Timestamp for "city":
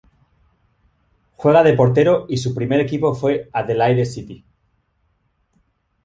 4.07-4.43